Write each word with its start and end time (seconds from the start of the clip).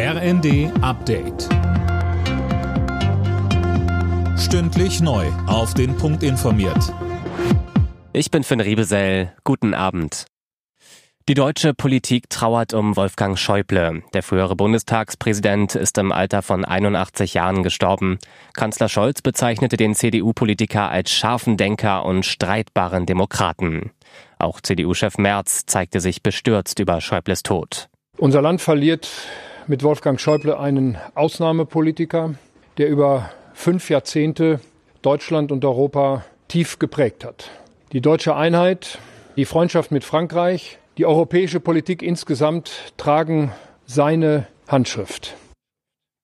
RND 0.00 0.70
Update. 0.80 1.48
Stündlich 4.38 5.00
neu. 5.00 5.26
Auf 5.48 5.74
den 5.74 5.96
Punkt 5.96 6.22
informiert. 6.22 6.94
Ich 8.12 8.30
bin 8.30 8.44
Finn 8.44 8.60
Riebesell. 8.60 9.32
Guten 9.42 9.74
Abend. 9.74 10.26
Die 11.28 11.34
deutsche 11.34 11.74
Politik 11.74 12.30
trauert 12.30 12.74
um 12.74 12.94
Wolfgang 12.94 13.36
Schäuble. 13.36 14.04
Der 14.14 14.22
frühere 14.22 14.54
Bundestagspräsident 14.54 15.74
ist 15.74 15.98
im 15.98 16.12
Alter 16.12 16.42
von 16.42 16.64
81 16.64 17.34
Jahren 17.34 17.64
gestorben. 17.64 18.20
Kanzler 18.54 18.88
Scholz 18.88 19.20
bezeichnete 19.20 19.76
den 19.76 19.96
CDU-Politiker 19.96 20.88
als 20.88 21.10
scharfen 21.10 21.56
Denker 21.56 22.04
und 22.04 22.24
streitbaren 22.24 23.04
Demokraten. 23.04 23.90
Auch 24.38 24.60
CDU-Chef 24.60 25.18
Merz 25.18 25.66
zeigte 25.66 25.98
sich 25.98 26.22
bestürzt 26.22 26.78
über 26.78 27.00
Schäubles 27.00 27.42
Tod. 27.42 27.88
Unser 28.16 28.42
Land 28.42 28.60
verliert 28.60 29.10
mit 29.68 29.82
Wolfgang 29.82 30.20
Schäuble 30.20 30.58
einen 30.58 30.98
Ausnahmepolitiker, 31.14 32.34
der 32.78 32.88
über 32.88 33.30
fünf 33.52 33.90
Jahrzehnte 33.90 34.60
Deutschland 35.02 35.52
und 35.52 35.64
Europa 35.64 36.24
tief 36.48 36.78
geprägt 36.78 37.24
hat. 37.24 37.50
Die 37.92 38.00
deutsche 38.00 38.34
Einheit, 38.34 38.98
die 39.36 39.44
Freundschaft 39.44 39.90
mit 39.90 40.04
Frankreich, 40.04 40.78
die 40.96 41.06
europäische 41.06 41.60
Politik 41.60 42.02
insgesamt 42.02 42.92
tragen 42.96 43.52
seine 43.86 44.46
Handschrift. 44.66 45.36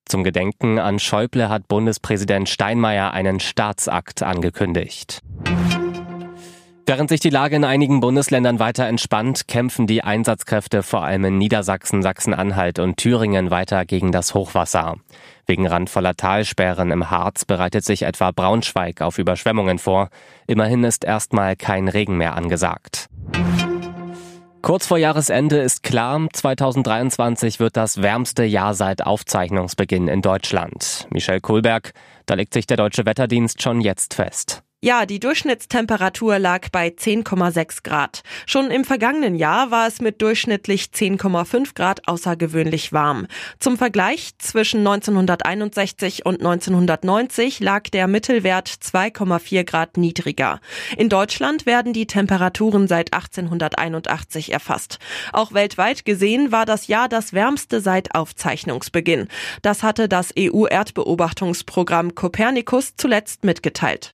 Zum 0.06 0.24
Gedenken 0.24 0.78
an 0.78 0.98
Schäuble 0.98 1.48
hat 1.48 1.69
Bundespräsident 1.69 2.48
Steinmeier 2.48 3.12
einen 3.12 3.41
Staatsakt 3.41 4.22
angekündigt. 4.22 5.20
Während 6.87 7.09
sich 7.09 7.20
die 7.20 7.30
Lage 7.30 7.56
in 7.56 7.65
einigen 7.65 8.01
Bundesländern 8.01 8.59
weiter 8.59 8.87
entspannt, 8.87 9.48
kämpfen 9.48 9.87
die 9.87 10.05
Einsatzkräfte 10.05 10.83
vor 10.83 11.02
allem 11.02 11.25
in 11.25 11.38
Niedersachsen, 11.38 12.02
Sachsen-Anhalt 12.02 12.79
und 12.79 12.98
Thüringen 12.98 13.51
weiter 13.51 13.87
gegen 13.87 14.12
das 14.12 14.34
Hochwasser. 14.34 14.97
Wegen 15.47 15.66
randvoller 15.66 16.15
Talsperren 16.15 16.91
im 16.91 17.09
Harz 17.11 17.47
bereitet 17.47 17.86
sich 17.86 18.03
etwa 18.03 18.33
Braunschweig 18.33 19.00
auf 19.00 19.19
Überschwemmungen 19.19 19.78
vor. 19.78 20.11
Immerhin 20.47 20.84
ist 20.84 21.05
erstmal 21.05 21.56
kein 21.56 21.89
Regen 21.89 22.19
mehr 22.19 22.36
angesagt. 22.36 23.08
Kurz 24.61 24.86
vor 24.86 24.98
Jahresende 24.98 25.58
ist 25.58 25.83
klar, 25.83 26.27
2023 26.33 27.61
wird 27.61 27.78
das 27.78 28.03
wärmste 28.03 28.45
Jahr 28.45 28.75
seit 28.75 29.06
Aufzeichnungsbeginn 29.06 30.08
in 30.08 30.20
Deutschland. 30.20 31.06
Michel 31.11 31.41
Kohlberg, 31.41 31.92
da 32.27 32.34
legt 32.34 32.53
sich 32.53 32.67
der 32.67 32.77
deutsche 32.77 33.06
Wetterdienst 33.06 33.62
schon 33.62 33.80
jetzt 33.80 34.12
fest. 34.12 34.64
Ja, 34.84 35.06
die 35.06 35.18
Durchschnittstemperatur 35.18 36.38
lag 36.38 36.68
bei 36.70 36.88
10,6 36.88 37.84
Grad. 37.84 38.20
Schon 38.44 38.70
im 38.70 38.84
vergangenen 38.84 39.34
Jahr 39.34 39.70
war 39.70 39.88
es 39.88 40.02
mit 40.02 40.20
durchschnittlich 40.20 40.90
10,5 40.94 41.74
Grad 41.74 42.06
außergewöhnlich 42.06 42.92
warm. 42.92 43.27
Zum 43.60 43.78
Vergleich, 43.78 44.32
zwischen 44.36 44.80
1961 44.80 46.27
und 46.27 46.40
1990 46.40 47.60
lag 47.60 47.84
der 47.84 48.08
Mittelwert 48.08 48.68
2,4 48.68 49.64
Grad 49.64 49.96
niedriger. 49.96 50.60
In 50.98 51.08
Deutschland 51.08 51.64
werden 51.64 51.94
die 51.94 52.06
Temperaturen 52.06 52.86
seit 52.86 53.14
1881 53.14 54.52
erfasst. 54.52 54.98
Auch 55.32 55.55
weltweit 55.55 56.05
gesehen 56.05 56.52
war 56.52 56.66
das 56.66 56.88
Jahr 56.88 57.08
das 57.08 57.32
wärmste 57.32 57.80
seit 57.80 58.14
Aufzeichnungsbeginn. 58.14 59.28
Das 59.62 59.82
hatte 59.82 60.10
das 60.10 60.34
EU-Erdbeobachtungsprogramm 60.38 62.14
Copernicus 62.14 62.96
zuletzt 62.98 63.44
mitgeteilt. 63.44 64.12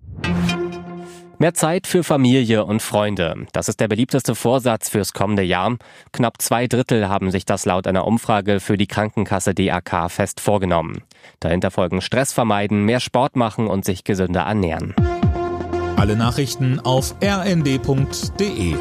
Mehr 1.40 1.54
Zeit 1.54 1.86
für 1.86 2.04
Familie 2.04 2.66
und 2.66 2.82
Freunde. 2.82 3.46
Das 3.54 3.70
ist 3.70 3.80
der 3.80 3.88
beliebteste 3.88 4.34
Vorsatz 4.34 4.90
fürs 4.90 5.14
kommende 5.14 5.42
Jahr. 5.42 5.78
Knapp 6.12 6.42
zwei 6.42 6.66
Drittel 6.66 7.08
haben 7.08 7.30
sich 7.30 7.46
das 7.46 7.64
laut 7.64 7.86
einer 7.86 8.06
Umfrage 8.06 8.60
für 8.60 8.76
die 8.76 8.86
Krankenkasse 8.86 9.54
DAK 9.54 10.10
fest 10.10 10.38
vorgenommen. 10.38 11.00
Dahinter 11.40 11.70
folgen 11.70 12.02
Stress 12.02 12.34
vermeiden, 12.34 12.84
mehr 12.84 13.00
Sport 13.00 13.36
machen 13.36 13.68
und 13.68 13.86
sich 13.86 14.04
gesünder 14.04 14.42
ernähren. 14.42 14.94
Alle 15.96 16.14
Nachrichten 16.14 16.78
auf 16.78 17.14
rnd.de 17.24 18.76